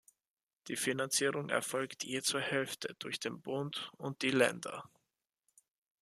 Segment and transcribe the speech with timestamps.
[0.67, 4.89] Die Finanzierung erfolgt je zur Hälfte durch den Bund und die Länder.